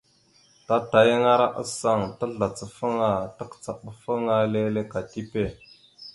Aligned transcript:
Tatayaŋara 0.67 1.47
asaŋ 1.61 1.99
tazlacafaŋa 2.19 3.09
takəcaɗafaŋa 3.37 4.35
leele 4.53 4.81
ka 4.91 4.99
tipe. 5.11 5.43